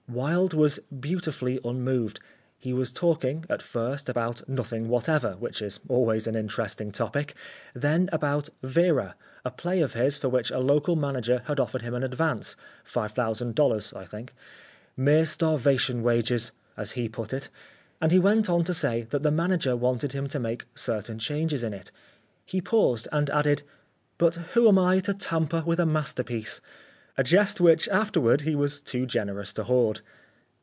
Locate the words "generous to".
29.05-29.65